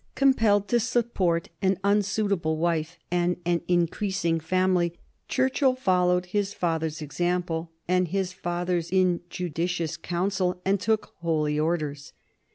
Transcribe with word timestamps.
Compelled 0.15 0.67
to 0.69 0.79
support 0.79 1.49
an 1.61 1.77
unsuitable 1.83 2.57
wife 2.57 2.97
and 3.11 3.39
an 3.45 3.61
increasing 3.67 4.39
family, 4.39 4.95
Churchill 5.27 5.75
followed 5.75 6.25
his 6.25 6.55
father's 6.55 7.03
example 7.03 7.69
and 7.87 8.07
his 8.07 8.33
father's 8.33 8.89
injudicious 8.89 9.97
counsel 9.97 10.59
and 10.65 10.79
took 10.79 11.13
Holy 11.21 11.59
Orders. 11.59 12.13